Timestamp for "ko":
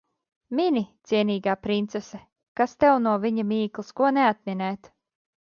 4.03-4.11